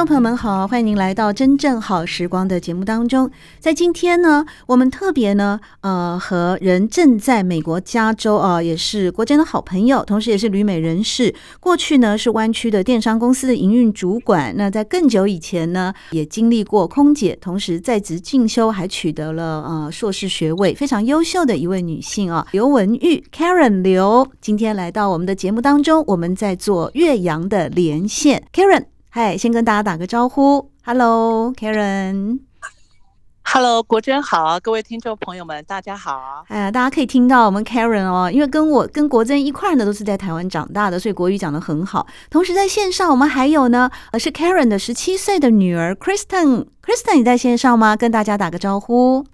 [0.00, 3.30] 众朋友们好，欢迎您来到真正好时光的节目当中。
[3.58, 11.34] 在今天呢，我们特别呢，呃，和人正在美国加州啊、也是国珍的好朋友，同时也是旅美人士。
[11.60, 28.89] 过去呢是湾区的电商公司的营运主管，那在更久以前呢，也经历过空姐，同时在职进修，还取得了呃硕士学位，非常优秀的一位女性啊，刘文玉 Karen 刘，今天来到我们的节目当中，我们在做岳阳的连线，Karen。
[29.12, 32.38] 嗨，先跟大家打个招呼，Hello，Karen。
[33.42, 36.44] Hello，国珍好，各位听众朋友们，大家好。
[36.46, 42.06] 哎呀，大家可以听到我们 Karen 哦，因为跟我跟国珍一块呢，都是在台湾长大的，所以国语讲得很好。
[42.30, 46.66] 同时在线上，我们还有呢，呃，是 Karen 的十七岁的女儿 Kristen。
[46.80, 47.96] Kristen，你在线上吗？
[47.96, 49.26] 跟大家打个招呼。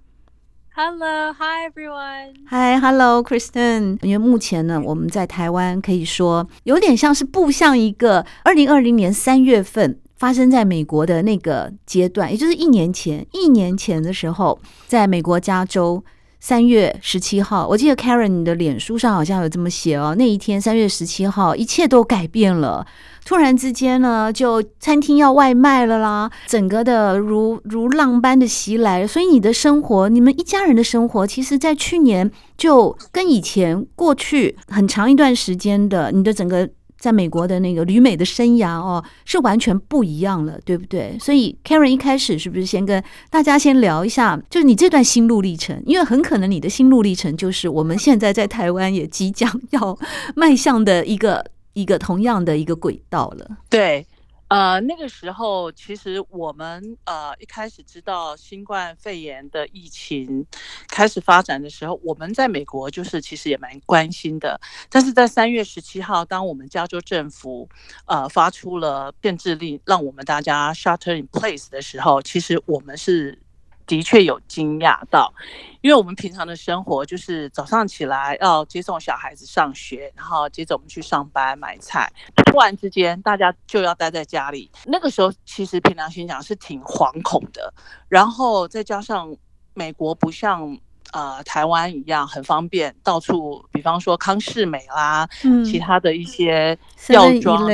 [0.79, 2.35] Hello，Hi everyone。
[2.51, 3.97] Hi，Hello，Kristen。
[4.03, 16.05] 因为目前呢，我们在台湾可以说有点像是步向一个二零二零年三月份发生在美国的那个阶段，也就是一年前，一年前的时候，在美国加州
[16.39, 22.87] 三月十七号，我记得 Karen 你的脸书上好像有这么写哦，那一天三月十七号，一切都改变了。
[23.25, 36.69] 突然之间呢，就餐厅要外卖了啦，整个的如如浪般的袭来，所以你的生活，你们一家人的生活，其实在去年就跟以前过去很长一段时间的你的整个
[37.07, 41.17] 在美国的那个旅美的生涯哦，是完全不一样了，对不对？
[41.21, 43.01] 所以 Karen 一开始是不是先跟
[43.31, 45.81] 大家先聊一下，就是你这段心路历程？
[45.87, 49.97] 因为很可能你的心路历程就是我们现在在台湾也即将要
[50.35, 51.45] 迈向的一个。
[51.77, 53.47] 一个同样的一个轨道了。
[53.69, 54.07] 对，
[54.49, 60.47] 呃，那个时候其实我们呃一开始知道新冠肺炎的疫情
[60.89, 64.61] 开始发展的时候，我们在美国就是其实也蛮关心的。
[64.89, 67.69] 但是在三月十七号，当我们加州政府
[68.07, 73.46] 呃发出了变制令，让我们大家 shutter in place 的时候，其实我们是。
[73.87, 75.33] 的确有惊讶到，
[75.81, 84.69] 因为我们平常的生活就是早上起来要接送小孩子上学，然后接着我们去上班买菜，突然之间大家就要待在家里。
[84.87, 87.73] 那个时候其实凭良心讲是挺惶恐的，
[88.09, 89.35] 然后再加上
[89.75, 90.77] 美国不像
[91.13, 96.77] 呃台湾一样很方便，到处比方说康士美啦，嗯、其他的一些
[97.11, 97.69] 药妆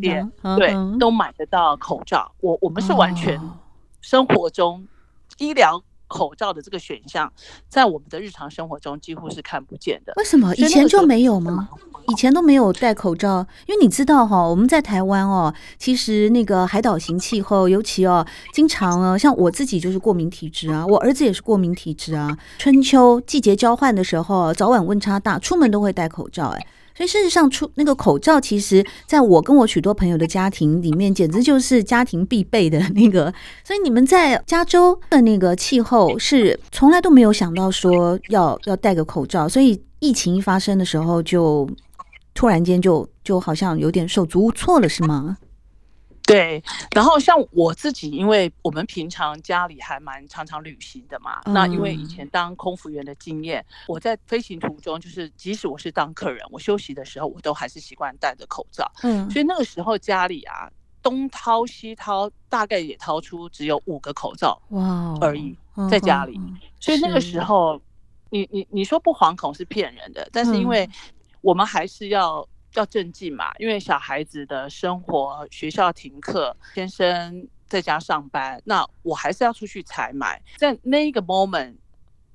[0.00, 2.30] 店，对，都买得到口罩。
[2.40, 3.40] 我我们是完全
[4.00, 4.86] 生活中。
[5.38, 7.32] 医疗口罩的这个选项，
[7.68, 10.12] 在我们的日常生活中几乎是看不见的。
[10.16, 11.68] 为什么以前就没有吗？
[12.08, 22.38] 以前都没有戴口罩，因为你知道哈，我们在台湾哦，其实那个海岛型气候，尤其哦，经常啊，像我自己就是过敏体质啊，我儿子也是过敏体质啊。
[22.58, 26.66] 春秋季节交换的时候，早晚温差大，出门都会戴口罩哎。
[26.96, 33.32] 所以事实上，出那个口罩，其实在我跟我许多朋友的家庭里面，简直就是家庭必备的那个。
[33.62, 41.68] 所以你们在加州的那个气候是从来都没有想到说要要戴个口罩，所以疫情一发生的时候，就
[42.32, 45.36] 突然间就就好像有点手足无措了，是吗？
[46.26, 46.60] 对，
[46.92, 58.90] 然后像我自己，因为我们平常家里还蛮常常旅行的嘛，嗯、那因为以前当空服员的经验，我在飞行途中，就是即使我是当客人，我休息的时候，我都还是习惯戴着口罩。
[59.04, 60.68] 嗯，所以那个时候家里啊，
[61.00, 65.56] 东掏西掏，大概也掏出只有五个口罩哇而已，
[65.88, 66.40] 在家里。
[66.80, 67.80] 所以那个时候，
[68.30, 70.90] 你你你说不惶恐是骗人的，但是因为
[71.40, 72.44] 我们还是要。
[72.80, 81.74] 要镇静嘛，因为小孩子的生活，学校停课，先生在家上班，那我还是要出去采买，在那一个 moment，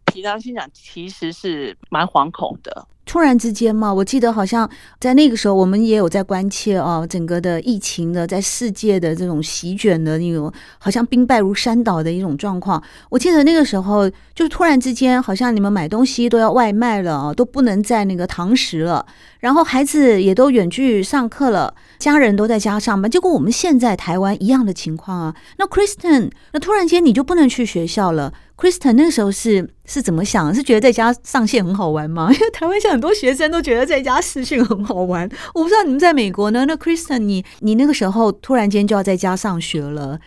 [0.06, 2.88] 平常心想，其实是蛮惶恐的。
[3.12, 12.82] 突然之间嘛，我记得好像在那个时候，我们也有在关切啊，整个的疫情的在世界的这种席卷的那种，好像兵败如山倒的一种状况。
[13.10, 19.06] 我记得那个时候，就突然之间，好像你们买东西都要外卖了，都不能在那个堂食了，
[19.42, 23.12] 然后孩子也都远距上课了，家人都在家上班。
[23.12, 28.32] 结果我们现在台湾一样的情况啊，那 Kristen，那突然间你就不能去学校了。
[28.62, 30.54] Kristen 那个时候是是怎么想？
[30.54, 32.30] 是觉得在家上线很好玩吗？
[32.32, 35.28] 因为台湾现在很多学生都觉得在家视讯很好玩。
[35.56, 36.64] 我不知道你们在美国呢？
[36.66, 40.20] 那 Kristen，你你那个时候突然间就要在家上学了，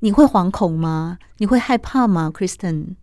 [0.00, 1.16] 你会惶恐吗？
[1.38, 2.96] 你会害怕吗？Kristen？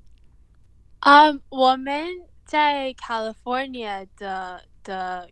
[0.99, 2.05] 啊我们
[2.45, 5.27] 在 California 的的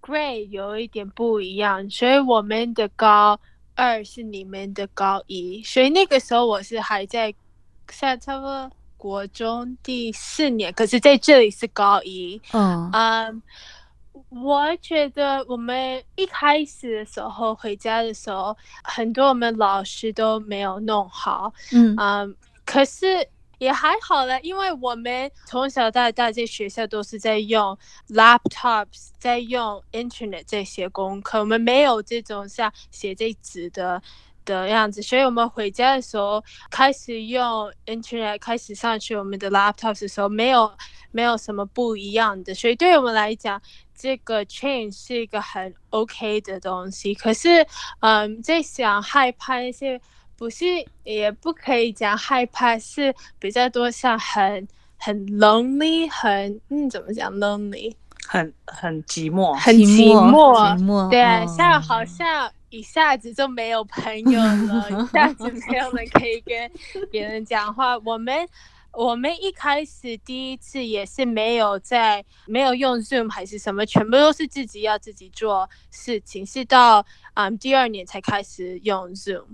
[0.00, 3.38] grade 有一点不一样，所以我们的高
[3.74, 7.34] 二是你们的高一，所以那个时候我是还在
[7.86, 8.70] 在差不多
[9.04, 12.40] 国中第四年，可是在这里是高一。
[12.54, 13.38] 嗯，啊，um,
[14.30, 21.52] 我觉得我们一开始的时候回家的时候，很多我们老师都没有弄好。
[21.70, 22.32] 嗯，啊，um,
[22.64, 23.28] 可是。
[23.58, 27.78] 也还好了，因为我们从小到大在学校都是在用
[28.08, 34.02] laptops，在用 internet 这些功课，我们没有这种像写这纸的
[34.44, 40.70] 的样子，所以我们回家的时候开始用 internet，开始上去我们的 laptops 的时候，没有
[41.10, 43.60] 没有什么不一样的，所以对我们来讲，
[43.94, 47.14] 这个 change 是一个很 OK 的东西。
[47.14, 47.66] 可是，
[48.00, 50.00] 嗯，在想害怕一些。
[50.36, 50.64] 不是，
[51.04, 54.66] 也不可以讲害怕，是比较多像很
[54.98, 57.94] 很 lonely，很嗯，怎么讲 lonely，
[58.26, 66.70] 很很寂寞，很寂寞，寂寞，对，哦、像好像一下子就没有朋友了，一下子没有人可以跟
[67.08, 67.96] 别人讲话。
[67.98, 68.48] 我们
[68.92, 79.44] 我们一开始第一次也是没有在没有用 Zoom 还是什么，全部都是自己要自己做事情，是到嗯第二年才开始用 Zoom。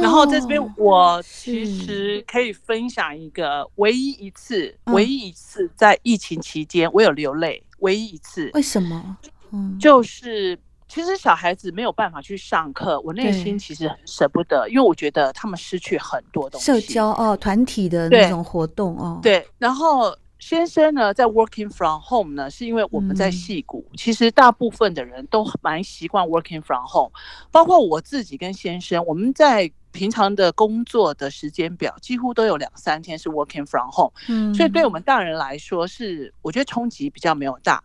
[0.00, 8.50] 然后在这边，我其实可以分享一个唯一一次，唯一一次在疫情期间我有流泪，唯一一次。
[8.54, 9.18] 为什么？
[9.52, 10.58] 嗯，就是
[10.94, 19.18] 其实小孩子没有办法去上课，我内心其实很舍不得，因为我觉得他们失去很多东西，社交哦，团体的那种活动哦。
[19.20, 20.16] 对，然后。
[20.40, 27.10] 先生呢，在 working from home 呢，是因为我们在戏谷，嗯、其实大部分的人都蛮习惯 working from home，
[27.50, 37.82] 包括我自己跟先生，我们在平常的工作的时间表几乎都有两三天是 working from home，嗯，所以对我们大人来说是，我觉得冲击比较没有大，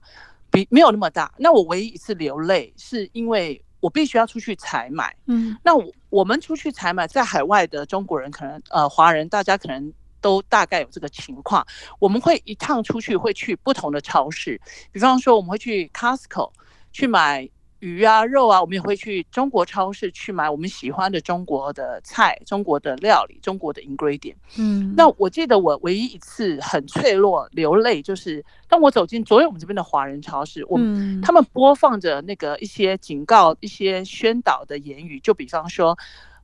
[0.60, 1.32] 比没有那么大。
[1.38, 9.94] 那我唯一一次流泪是因为我必须要出去采买，嗯，那我我们出去采买，在海外的中国人可能呃华人，大家可能。
[10.22, 11.66] 都大概有这个情况，
[11.98, 14.60] 我们会一趟出去会去不同的超市，
[14.92, 16.52] 比方说我们会去 Costco
[16.92, 24.36] 去买鱼啊肉啊，我们也会去中国超市去买我们喜欢的中国的菜、中国的料理、中国的 ingredient。
[24.58, 35.98] 嗯，那我记得我唯一一次很脆弱流泪，就是当我走进所有我们这边的华人超市，我们他们播放着那个一些警告、一些宣导的言语，就比方说。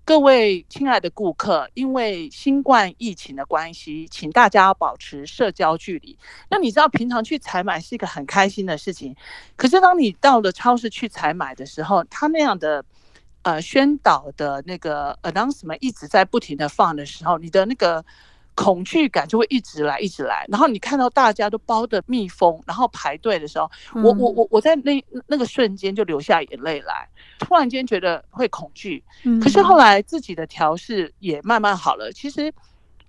[0.06, 6.16] 各位亲爱的顾客，因为新冠疫情的关系，请大家保持社交距离。
[6.48, 9.16] 那你知道，平常去采买是一个很开心的事情，
[9.56, 12.86] 可是当你到了超市去采买的时候，他那样的
[13.42, 18.06] 呃宣导的那个 announcement 一直在不停的放的时候，你的那个。
[18.56, 20.46] 恐惧感就会一直来，一直来。
[20.48, 27.08] 然后你看到大家都包的密封，然后排队的时候，嗯、我我我我在那那个瞬间就流下眼泪来，
[27.38, 29.04] 突然间觉得会恐惧。
[29.24, 32.12] 嗯、可是后来自己的调试也慢慢好了。
[32.14, 32.52] 其实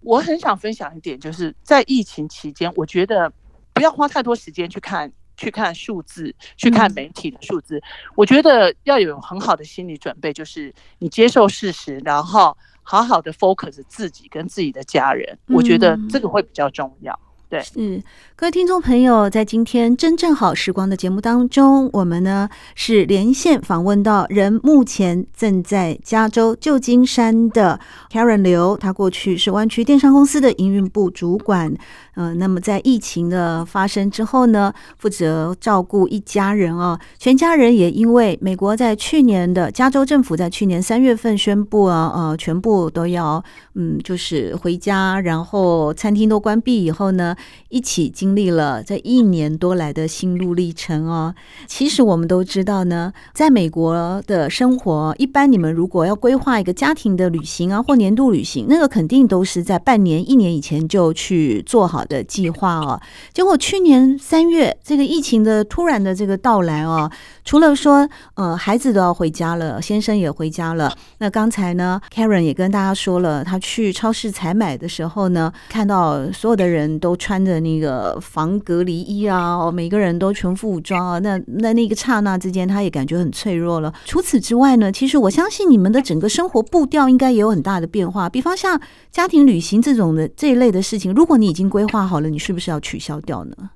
[0.01, 3.33] 我很想分享一点，就是在疫情期间，我觉得
[3.73, 7.79] 不要花太多时间去看去看数字，去看媒体的数字。
[7.79, 7.83] 嗯、
[8.17, 12.57] 我觉得要有很好的心理准备，就是你接受事实，然后。
[12.89, 17.19] 好好的 focus 自己跟自己的家人，我觉得这个会比较重要。
[17.49, 18.03] 对，嗯，
[18.35, 27.79] 各位听众朋友，在今天真正好时光的节目当中，我们呢是连线访问到人目前正在加州旧金山的
[28.11, 31.73] Karen 刘，他过去是湾区电商公司的营运部主管，
[32.17, 43.41] 嗯、呃，那么在疫情的发生之后呢，负责照顾一家人啊，全家人也因为美国在去年的加州政府在去年三月份宣布啊，呃，全部都要
[43.75, 47.35] 嗯，就是回家，然后餐厅都关闭以后呢。
[47.69, 51.35] 一起经历了这一年多来的心路历程哦。
[51.67, 63.01] 其实我们都知道呢，在美国的生活，一般你们如果要规划一个家庭的旅行啊，或年度旅行，那个肯定都是在半年、一年以前就去做好的计划哦。
[63.35, 67.11] 结果去年三月，这个疫情的突然的这个到来哦，
[67.45, 70.97] 除了说呃孩子都要回家了，先生也回家了。
[71.19, 77.17] 那刚才呢，Karen 也跟大家说了，他去超市采买的时候呢，看到所有的人都。
[77.27, 83.93] 穿着那个防隔离衣啊，哦，每个人都全副武装啊，那那那个刹那之间，他也感觉很脆弱了。
[84.05, 88.29] 除此之外呢，其实我相信你们的整个生活步调应该也有很大的变化。
[88.29, 88.81] 比方像
[89.11, 93.71] 家庭旅行这种的这一类的事情，如果你已经规划好了，你是不是要取消掉呢？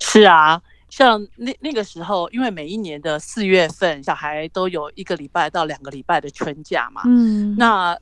[0.00, 0.62] 是啊。
[0.88, 7.94] 像那那个时候，因为每一年的四月份，小孩都有一个礼拜到两个礼拜的春假嘛，嗯，那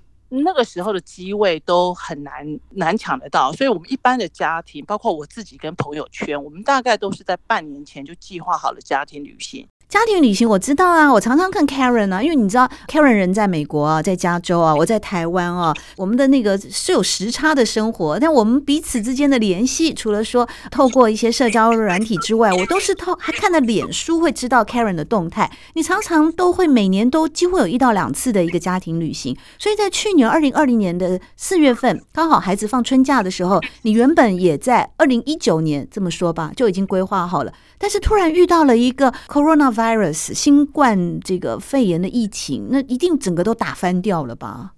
[0.42, 9.66] 那个时候的机位都很难难抢得到，所以我们一般的家庭，包括我自己跟朋友圈，我们大概都是在半年前就计划好了家庭旅行。
[9.94, 25.48] 家庭旅行我知道啊，我常常看 Karen 啊，因为你知道 Karen 人在美国啊，在加州啊，我在台湾啊，我们的那个是有时差的生活，但我们彼此之间的联系，除了说透过一些社交软体之外，我都是透还看了脸书会知道 Karen 的动态。
[25.74, 37.52] 你常常都会每年都几乎有一到两次的一个家庭旅行，所以在去年二零二零年的四月份，刚好孩子放春假的时候，你原本也在二零一九年这么说吧，就已经规划好了。
[37.78, 44.74] 但是突然遇到了一个 coronavirus 新冠这个肺炎的疫情，那一定整个都打翻掉了吧？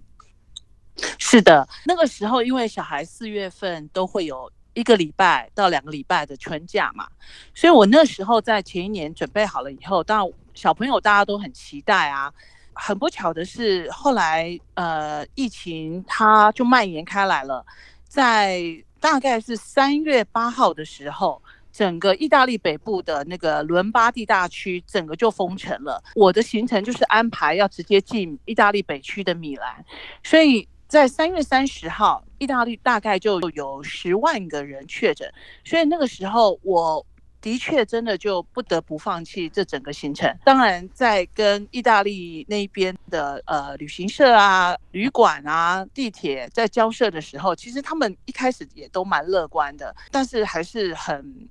[1.19, 7.07] 是的，那个时候因为小孩四月份都会有一个礼拜到两个礼拜的春假嘛，
[7.53, 12.33] 所以我那时候在前一年准备好了以后，当然小朋友大家都很期待啊。
[12.79, 17.65] 很不巧的是，后来呃疫情它就蔓延开来了，
[18.07, 18.61] 在
[18.99, 21.41] 大概是三月八号的时候。
[21.77, 26.03] 整个意大利北部的那个伦巴第大区，整个就封城了。
[26.15, 29.85] 我的行程就是安排要直接进意大利北区的米兰，
[30.23, 35.31] 所以在三月三十号，意大利大概就有十万个人确诊。
[35.63, 37.05] 所以那个时候，我
[37.39, 40.35] 的确真的就不得不放弃这整个行程。
[40.43, 51.47] 当然，在跟意大利那边的呃旅行社啊、旅馆啊、地铁在交涉的时候，其实他们一开始也都蛮乐观的，但是还是很。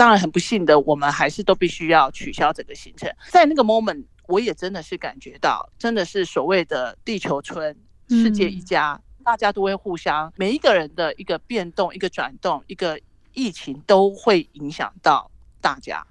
[0.00, 3.14] 当然很不幸的，我们还是都必须要取消整个行程。
[3.28, 7.76] 在那个 moment，我也真的是感觉到，真的是所谓的地球村，
[8.08, 12.98] 世界一家，嗯、大家都会互相，每一个人的一个变动、一个转动、一个
[13.34, 15.30] 疫情，都会影响到
[15.60, 16.02] 大家。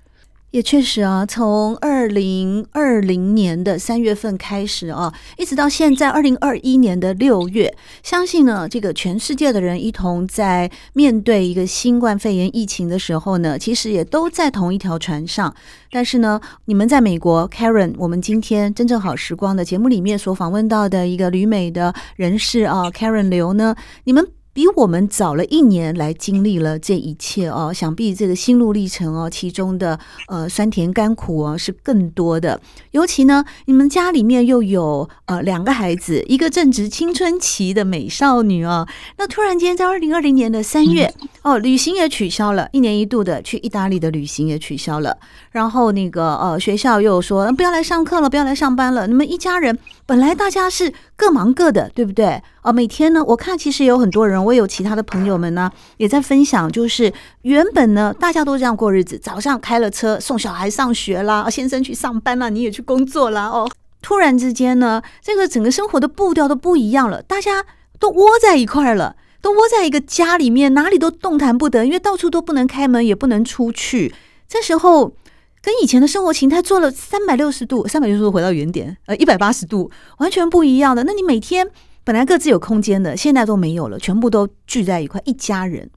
[0.51, 15.53] 也确实啊，从二零二零年的三月份开始啊，一直到现在二零二一年的六月，相信呢，这个全世界的人一同在面对一个新冠肺炎疫情的时候呢，其实也都在同一条船上。
[15.91, 23.75] 但是呢，你们在美国，Karen，我们今天真正好时光的节目里面所访问到的一个旅美的人士啊，Karen 刘呢，
[24.05, 24.38] 你们。
[24.53, 32.59] 比我们早了一年来经历了这一切哦，想必这个心路历程哦，其中的呃酸甜甘苦哦是更多的。
[32.91, 38.87] 尤其呢，你们家里面又有呃两个孩子，一个正值青春期的美少女哦，
[39.17, 41.13] 那突然间在二零二零年的三月
[41.43, 45.17] 哦，旅行也取消了，一年一度的去意大利的旅行也取消了。
[45.51, 49.07] 然后那个呃学校又说不要来上课了，不要来上班了。
[49.07, 49.77] 你们一家人
[50.09, 52.41] 本来大家是各忙各的，对不对？
[52.63, 57.13] 哦，每天呢，我看其实有很多人，我有其他的朋友们呢，也在分享，就是
[57.43, 63.69] 原本呢，大家都这样过日子，早上开了车送小孩上学啦，先生去上班啦，你也去工作啦，哦，
[64.01, 67.63] 突然之间呢，这个整个生活的步调都不一样了，大家
[67.99, 74.11] 都窝在一块儿了，都窝在一个家里面，哪里都动弹不得，因为到处都不能开门，也不能出去。
[74.47, 75.13] 这时候
[75.61, 81.03] 跟以前的生活形态做了三百六十度，三百六十度回到原点，呃，一百八十度完全不一样的。
[81.03, 81.69] 那你每天。
[82.05, 85.87] 本来各自有空间的，现在都没有了，全部都聚在一块，一家人。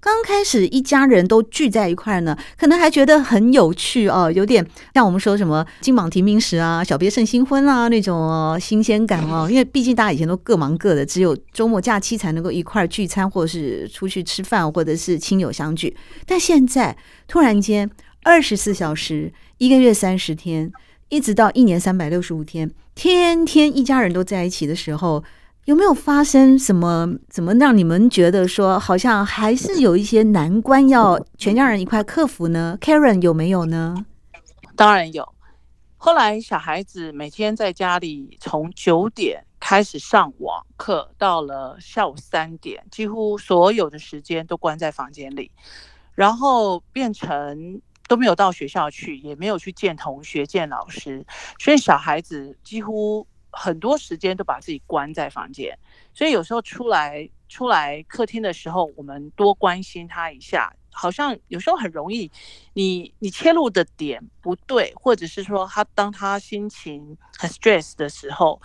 [0.00, 9.46] 刚开始一家人都聚在一块呢，可能还觉得很有趣哦，有点像我们说什么金榜题名时啊，小别胜新婚啊那种哦，新鲜感哦。
[9.48, 15.96] 因为毕竟大家以前都各忙各的，只有周末假期才能够一块聚餐，或者是出去吃饭，或者是亲友相聚。
[16.26, 16.96] 但现在
[17.28, 17.88] 突然间，
[18.28, 20.70] 二十四小时，一个月三十天。
[21.08, 25.24] 一直到一年三百六十五天，天天一家人都在一起的时候，
[25.64, 27.14] 有没有发生什么？
[27.30, 34.04] 怎么让你们觉得说好像还是有一些难关要全家人一块克服呢？Karen 有没有呢？
[34.76, 35.26] 当然有。
[35.96, 45.50] 后来小孩子每天在家里从九点开始上网课，到了下午三点，几乎所有的时间都关在房间里，
[46.14, 47.80] 然后变成。
[48.08, 51.24] 都没有到学校去，也没有去见同学、见老师，
[51.60, 55.78] 所以小孩子几乎很多时间都把自己关在房间。
[56.12, 62.32] 所以有时候出来出来客厅的时候，我们多关心他一下，好像有时候很容易
[62.72, 68.60] 你，你切入的点不对，或者是说他当他心情很 stress 的时候，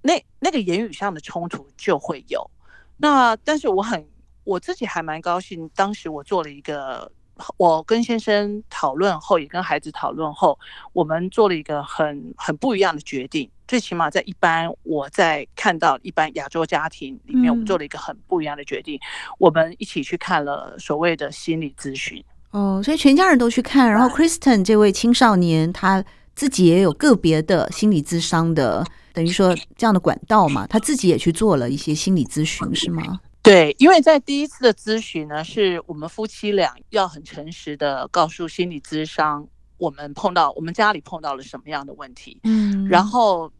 [0.00, 2.50] 那那个言语上的冲突就会有。
[2.96, 4.08] 那但是我很。
[4.44, 7.12] 我自己还蛮高兴，当时我做了一个，
[7.56, 10.58] 我跟先生讨论后，也跟孩子讨论后，
[10.92, 13.50] 我们做了一个很很不一样的决定。
[13.66, 19.00] 最起码在一般我在看到一般亚洲家庭里面，我们做了一个很不一样的决定，嗯、
[19.38, 22.22] 我们一起去看了所谓的心理咨询。
[22.50, 28.84] 哦，所以全家人都去看，然后 Kristen 这位青少年他自己也有个别的心理咨商的，
[29.14, 33.20] 等于说这样的管道嘛，他自己也去做了一些心理咨询，是吗？
[33.42, 42.38] 对，因为在第一次的咨询呢，是我们夫妻俩要很诚实的告诉心理咨商，我们碰到我们家里碰到了什么样的问题。
[42.44, 43.52] 嗯，然后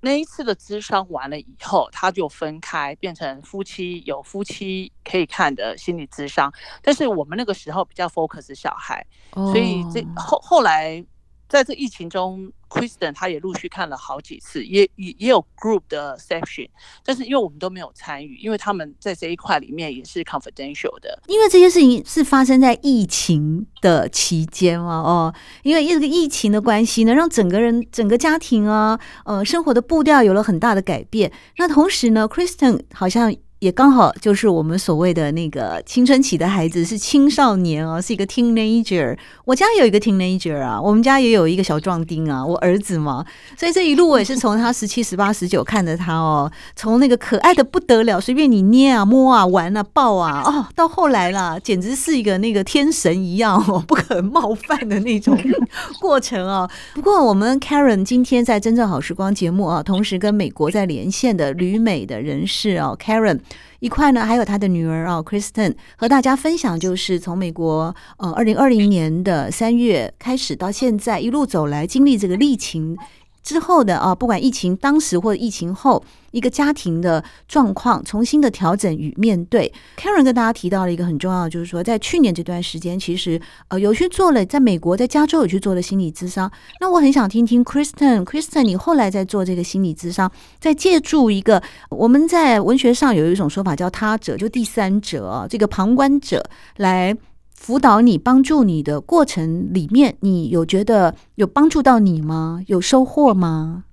[0.00, 6.50] 那一次的咨商完了以后，他就分开变成夫妻有夫妻可以看的心理咨商，
[6.82, 11.04] 但是我们那个时候比较 focus 小孩，所以这后后来。
[11.50, 16.68] 在这疫情中，Kristen 他也陆续看了好几次，也也也有 group 的 section，
[17.04, 21.20] 但是因为我们都没有参与，因为他们在这一块里面也是 confidential 的。
[21.26, 31.32] 因为这些事情是发生在疫情的期间嘛，哦，因为这个疫情的关系呢，让整个人整个家庭啊，呃，生活的步调有了很大的改变。
[31.56, 33.34] 那同时呢，Kristen 好像。
[33.60, 39.14] 也刚好就是我们所谓的那个青春期的孩子是青少年哦，是一个 teenager。
[39.44, 43.22] 我家有一个 teenager 啊，我们家也有一个小壮丁啊，我儿子嘛。
[43.58, 55.38] 所以这一路我也是从他十七、十八、十九看着他哦，从那个可爱的不得了，随便你捏啊、摸啊、玩啊、抱啊，哦，到后来啦，简直是一个那个天神一样哦， 不可冒犯的那种
[56.00, 56.66] 过程哦。
[56.94, 63.40] 不过我们 Karen 今天在真正好时光节目啊，同时跟美国在连线的旅美的人士哦，Karen。
[63.80, 72.96] 一块呢，还有他的女儿啊，Kristen 和大家分享，就是从美国呃，二零二零年的三月开始到现在一路走来，经历这个疫情。
[73.42, 79.72] 之后的啊，不管疫情当时或者疫情后，一个家庭的状况重新的调整与面对。
[79.96, 86.50] Karen 跟大家提到了一个很重要的，就是说在去年这段时间，其实呃有去做了，在美国在加州有去做了心理咨商。
[86.80, 96.44] 那我很想听听 Kristen，Kristen 你后来在做这个心理咨商，在借助一个我们在文学上有一种说法叫他者，就第三者，这个旁观者
[96.76, 97.16] 来。
[97.60, 102.64] 辅导你、帮助你的过程里面，你有觉得有帮助到你吗？
[102.68, 103.84] 有收获吗？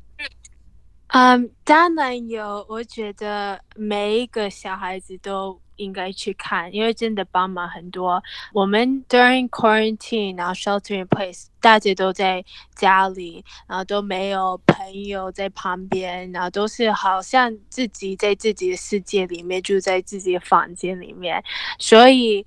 [1.08, 2.66] 嗯当然有。
[2.70, 8.24] 我觉得每一个小孩子都应该去看，因为真的帮忙很多。
[8.54, 21.44] 我们 during quarantine，然后 shelter in place，大家都在家里，然后都没有朋友在旁边，然后都是好像自己在自己的世界里面，住在自己的房间里面，
[21.78, 22.46] 所以。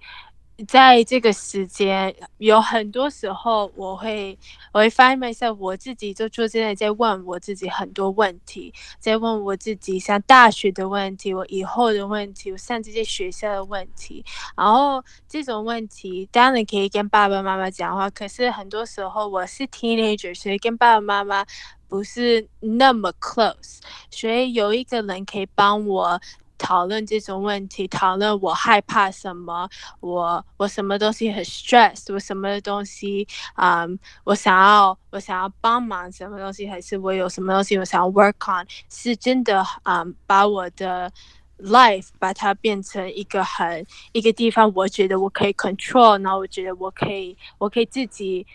[0.68, 4.38] 在这个时间，有很多时候我会，
[4.72, 14.24] 我会 find myself，我自己就坐在那在问我自己很多问题，在问我自己像大学的问题，我以后的问题，我上这些学校的问题，
[14.56, 21.46] 然后这种问题当然可以跟爸爸妈妈讲话，可是很多时候我是 teenager，所以跟爸爸妈妈
[21.88, 23.78] 不是那么 close，
[24.10, 26.20] 所以有一个人可以帮我。
[26.60, 29.68] 讨论这种问题，讨论我害怕什么，
[30.00, 41.10] 我我什么东西很 stress，我什么东西，嗯，我想要我想要帮忙什么东西，还是我有什么东西我想要 work on，是真的，嗯，把我的
[41.58, 48.46] life 把它变成一个很一个地方，我觉得我可以 control，然后我觉得我可以我可以自己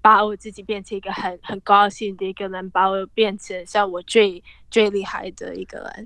[0.00, 6.04] 把我自己变成一个很很高兴的一个人，把我变成像我最最厉害的一个人。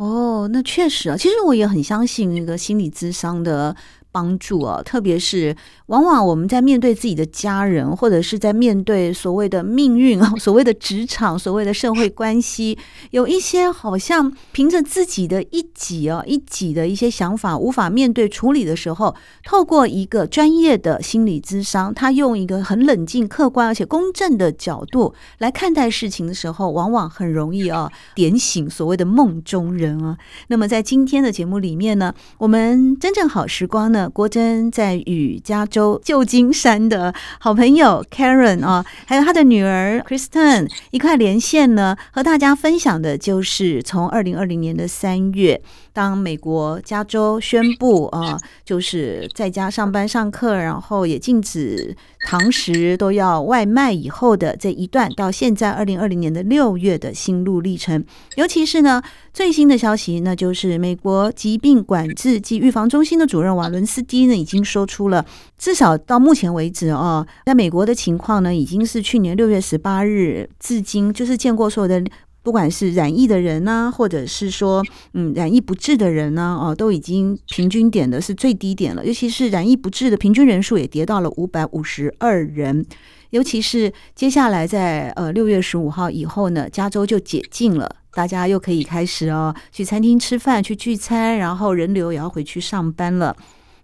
[0.00, 3.76] 哦，那确实啊，其实我也很相信那个心理智商的。
[4.12, 5.54] 帮助啊，特别是
[5.86, 12.76] 往往我们在面对自己的家人，或者是在面对所谓的命运啊， 所谓的职场，所谓的社会关系，
[13.10, 30.18] 有一些好像凭着自己的一己啊一己的一些想法无法面对处理的时候，透过一个专业的心理咨商，他用一个很冷静、客观而且公正的角度来看待事情的时候，往往很容易啊点醒所谓的梦中人啊。
[30.48, 33.99] 那么在今天的节目里面呢，我们真正好时光呢。
[34.08, 45.60] 郭真在与加州旧金山的好朋友 Karen 啊，还有他的女儿 Kristen 一块连线呢，和大家分享的就是从二零二零年的三月，
[45.92, 58.04] 当美国加州宣布啊，就是在家上班上课，然后也禁止堂食都要外卖以后的这一段，到现在二零二零年的六月的心路历程，
[58.36, 59.02] 尤其是呢。
[59.32, 65.24] 最新的消息，那就是美国疾病管制及预防中心的主任瓦伦斯基呢，已经说出了，
[65.56, 72.04] 至少到目前为止啊、哦，在美国的情况呢，已经是去年六月十八日至今，就是见过所有的
[72.42, 79.04] 不管是染疫的人呢、或者是说嗯染疫不治的人呢，哦，都已经平均点的是最低点了。
[79.04, 82.84] 尤其是染疫不治的平均人数也跌到了五百五十二人。
[83.30, 93.36] 尤其是接下来在呃六月十五号以后呢，加州就解禁了，大家又可以开始哦去餐厅吃饭、去聚餐，然后人流也要回去上班了。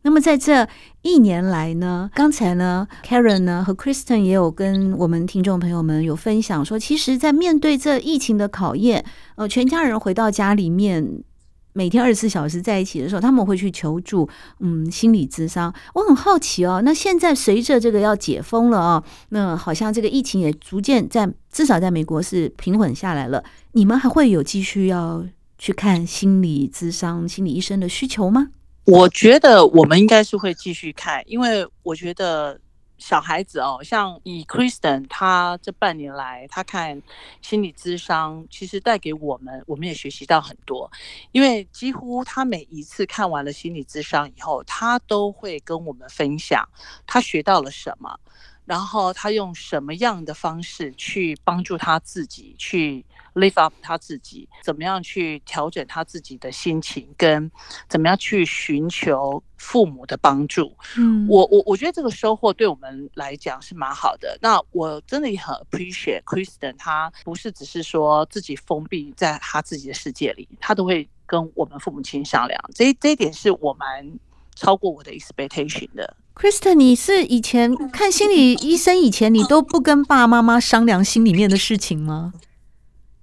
[0.06, 0.68] 那么在这
[1.02, 11.24] 一年来呢，刚才呢，Karen 呢和 Kristen 也有跟我们听众朋友们有分享说，其实，在面对这疫情的考验，呃，全家人回到家里面，
[11.72, 14.28] 每天二十四小时在一起的时候，他们会去求助，
[14.60, 15.74] 嗯，心理咨商。
[15.94, 23.42] 我很好奇哦，那现在随着这个要解封了哦，那好像这个疫情也逐渐在至少在美国是平稳下来了，
[23.72, 25.26] 你们还会有继续要
[25.58, 28.50] 去看心理咨商、心理医生的需求吗？
[28.86, 32.60] 我觉得我们应该是会继续看，因为我觉得
[32.98, 37.02] 小孩子哦，像以 Kristen 他这半年来他看
[37.42, 40.88] 心理咨商，其实带给我们，我们也学习到很多。
[41.32, 46.68] 因为几乎他每一次看完了心理咨商以后，他都会跟我们分享
[47.08, 48.16] 他学到了什么，
[48.64, 53.04] 然后他用什么样的方式去帮助他自己去。
[53.36, 57.50] Lift up 他自己怎么样去调整他自己的心情，跟
[57.88, 60.74] 怎么样去寻求父母的帮助。
[60.96, 64.38] 嗯，我我我觉得这个收获对我们来讲是蛮好的。
[64.40, 72.58] 那我真的也很 appreciate Kristen，他不是只是说自己封闭在他自己的世界里，他都会跟我们父母亲商量。
[72.74, 74.18] 这这一点是我蛮
[74.54, 76.16] 超过我的 expectation 的。
[76.34, 82.32] Kristen，你是以前看心理医生以前，你都不跟爸爸妈妈商量心里面的事情吗？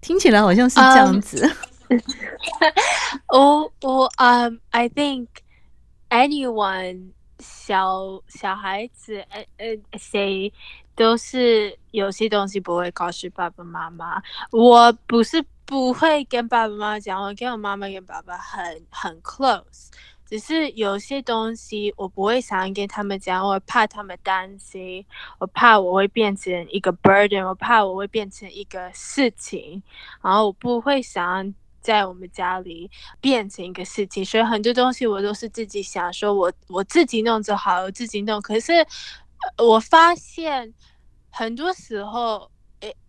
[0.03, 1.49] 听起来好像是这样子。
[3.33, 5.27] 我我嗯，I think
[6.09, 10.51] anyone 小小孩子呃呃谁
[10.95, 14.21] 都是有些东西不会告诉爸爸妈妈。
[14.51, 19.89] 我不是不会跟爸爸妈妈讲，我跟我妈妈跟爸爸很很 close。
[20.33, 25.05] 只是有些东西我不会想跟他们讲，我怕他们担心，
[25.37, 29.83] 我怕我会变成一个 burden，我怕我会变成一个事情，
[30.23, 32.89] 然后我不会想在我们家里
[33.21, 38.41] 变成一个事情，所以很多东西我都是自己想说我我自己弄就好，我自己弄。
[38.41, 38.73] 可是
[39.59, 40.73] 我发现
[41.29, 42.49] 很多时候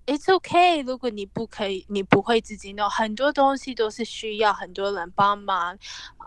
[0.05, 5.79] ，it's okay，如果你不可以，你不会自己弄，很多东西都是需要很多人帮忙，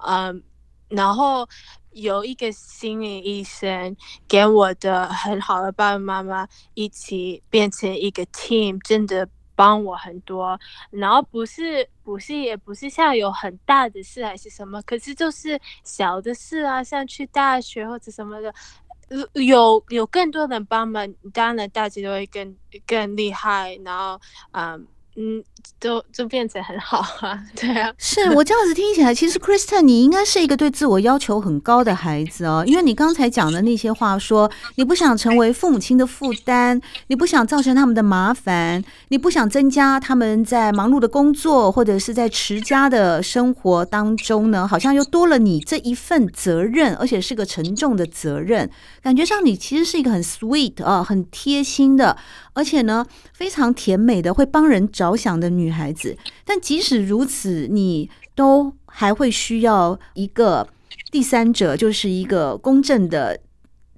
[0.04, 0.42] 嗯。
[0.90, 1.48] 然后
[1.92, 3.96] 有一个心理医生
[4.28, 10.60] 给我的很好的爸爸妈妈一起变成一个 team，真的帮我很多。
[10.90, 18.54] 然后不是不是也不是像有很大的事还是什么，可是就是小的事啊，像去大学或者什么的，
[19.34, 23.76] 有有更多人帮忙，当然大家都会更更厉害。
[23.84, 24.20] 然后
[24.52, 24.88] 嗯。
[25.20, 25.44] 嗯，
[25.80, 48.70] 就就变成很好啊，对啊，是我这样子听起来，其实 Kristen 你应该是一个对自我要求很高的孩子哦，因为你刚才讲的那些话说，你不想成为父母亲的负担，你不想造成他们的麻烦，你不想增加他们在忙碌的工作或者是在持家的生活当中呢，好像又多了你这一份责任，而且是个沉重的责任，
[49.02, 52.16] 感觉上你其实是一个很 sweet 啊，很贴心的。
[52.54, 60.68] 而且呢，非常甜美的会帮人找着想的女孩子，但即使如此，你都还会需要一个
[61.12, 63.40] 第三者，就是一个公正的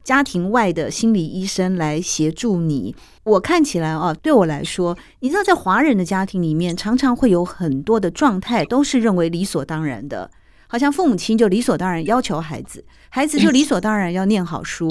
[0.03, 2.95] 家庭外的心理医生来协助你。
[3.23, 10.31] 我看起来啊，对我来说，你知道，在华人的家庭里面，常常会有很多的状态都是认为理所当然的，
[10.67, 14.89] 好像父母亲就理所当然要求孩子，孩子就理所当然要念好书。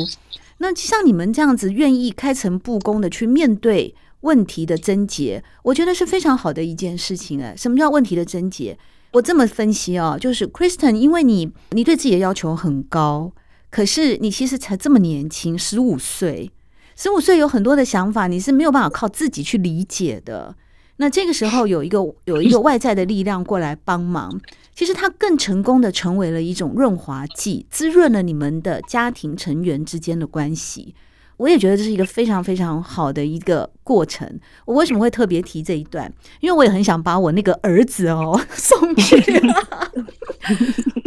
[0.58, 7.54] 那像你们这样子愿意开诚布公的去面对问题的症结，我觉得是非常好的一件事情哎。
[7.56, 8.78] 什么叫问题的症结？
[9.12, 13.32] 我这么分析哦，就是 Kristen，因为你你对自己的要求很高，
[13.70, 16.50] 可是你其实才这么年轻，十五岁，
[16.94, 20.54] 十五岁有很多的想法，你是没有办法靠自己去理解的。
[21.00, 24.38] 那这个时候有一个有一个外在的力量过来帮忙，
[24.74, 30.94] 其实它更成功的成为了一种润滑剂，滋润了你们的家庭成员之间的关系。
[31.38, 34.28] 我也觉得这是一个非常非常好的一个过程。
[34.66, 36.12] 我为什么会特别提这一段？
[36.40, 39.16] 因为我也很想把我那个儿子哦 送去。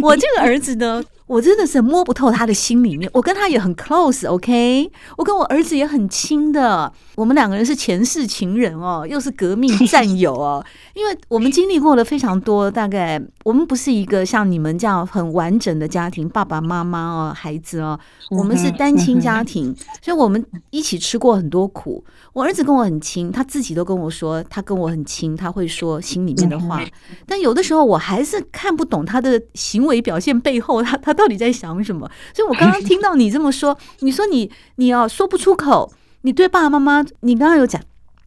[0.02, 3.10] 我这个儿子呢，我真的是摸不透他的心里面。
[3.14, 4.92] 我跟他也很 close，OK？
[5.18, 10.62] 我跟我儿子也很亲的，我们两个人是前世情人哦，又是革命战友哦。
[10.94, 17.98] 因为我们经历过了非常多，大概我们不是一个像你们这样很完整的家庭，爸爸妈妈哦，孩子哦，
[18.32, 22.04] 我们是单亲家庭，所以我们一起吃过很多苦。
[22.34, 26.82] 我儿子跟我很亲，他自己都跟我说，他跟我很亲，他会说心里面的话。
[27.26, 32.10] 但有的时候我还是看不懂他的行为表现背后，他他到底在想什么。
[32.34, 37.82] 所以我刚刚听到你这么说， 你说你你要说不出口，你对爸爸妈妈，你刚刚有讲。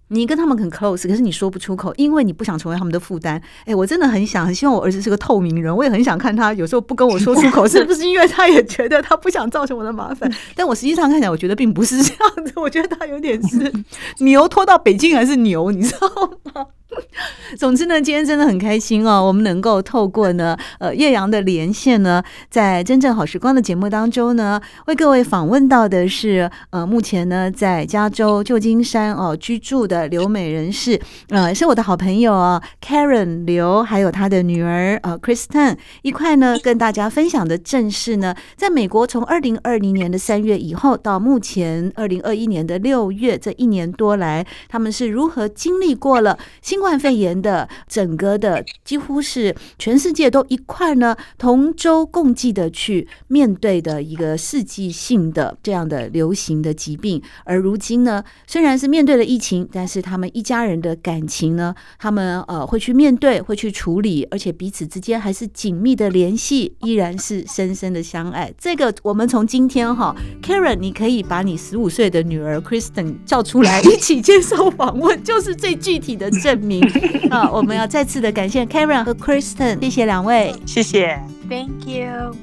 [0.09, 3.41] 你跟他们很 close，可是你说不出口，因为你不想成为他们的负担。
[3.65, 10.31] 哎，我真的很想，很希望我儿子是个透明人，我也很想看他有时候不跟我说出口， 是不是因为他也觉得他不想造成我的麻烦？
[10.55, 13.73] 但我实际上看起来，我觉得并不是这样子，我觉得他有点是
[14.21, 16.09] 牛拖到北京还是牛，你知道
[16.55, 16.67] 吗？
[17.59, 68.53] 总之呢，今天真的很开心哦，我们能够透过呢，呃，岳阳的连线呢，在真正好时光的节目当中呢，为各位访问到的是，呃，目前呢在加州旧金山哦居住的留美人士，呃，是我的好朋友啊，Karen 刘，还有他的女儿呃 Kristen 一块呢跟大家分享的正是呢，在美国从二零二零年的三月以后到目前二零二一年的六月这一年多来，他们是如何经历过了新冠肺炎的整个的几乎是全世界都一块呢同舟共济的去面对的一个世纪性的这样的流行的疾病，而如今呢，虽然是面对了疫情，但是他们一家人的感情呢，他们呃会去面对，会去处理，而且彼此之间还是紧密的联系，依然是深深的相爱。
[68.59, 76.83] 这个我们从今天哈，Karen，你可以把你十五岁的女儿 Kristen 叫出来 一起接受访问，就是最具体的证明。
[77.31, 82.35] 啊，我们要再次的感谢 Karen 和 Kristen，谢谢两位，谢谢，Thank you。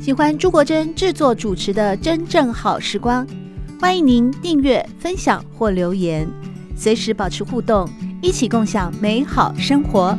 [0.00, 3.26] 喜欢朱国珍制作主持的《真正好时光》，
[3.80, 6.26] 欢迎您订阅、分享或留言，
[6.74, 7.88] 随时保持互动，
[8.22, 10.16] 一起共享美好生活。